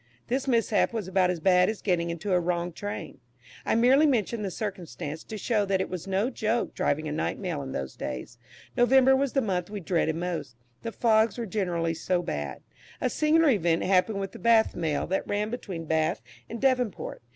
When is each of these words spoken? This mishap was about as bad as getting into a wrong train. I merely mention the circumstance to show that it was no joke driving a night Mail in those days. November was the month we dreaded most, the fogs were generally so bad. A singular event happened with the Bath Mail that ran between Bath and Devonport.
This 0.29 0.47
mishap 0.47 0.93
was 0.93 1.07
about 1.07 1.29
as 1.29 1.39
bad 1.39 1.69
as 1.69 1.79
getting 1.79 2.09
into 2.09 2.33
a 2.33 2.39
wrong 2.39 2.73
train. 2.73 3.19
I 3.67 3.75
merely 3.75 4.07
mention 4.07 4.41
the 4.41 4.49
circumstance 4.49 5.23
to 5.25 5.37
show 5.37 5.63
that 5.67 5.79
it 5.79 5.89
was 5.91 6.07
no 6.07 6.31
joke 6.31 6.73
driving 6.73 7.07
a 7.07 7.11
night 7.11 7.37
Mail 7.37 7.61
in 7.61 7.71
those 7.71 7.95
days. 7.95 8.39
November 8.75 9.15
was 9.15 9.33
the 9.33 9.43
month 9.43 9.69
we 9.69 9.79
dreaded 9.79 10.15
most, 10.15 10.55
the 10.81 10.91
fogs 10.91 11.37
were 11.37 11.45
generally 11.45 11.93
so 11.93 12.23
bad. 12.23 12.61
A 12.99 13.11
singular 13.11 13.49
event 13.49 13.83
happened 13.83 14.19
with 14.19 14.31
the 14.31 14.39
Bath 14.39 14.75
Mail 14.75 15.05
that 15.05 15.27
ran 15.27 15.51
between 15.51 15.85
Bath 15.85 16.23
and 16.49 16.59
Devonport. 16.59 17.21